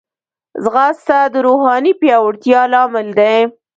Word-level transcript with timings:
ځغاسته 0.63 1.17
د 1.33 1.35
روحاني 1.45 1.93
پیاوړتیا 1.99 2.61
لامل 2.73 3.07
دی 3.19 3.37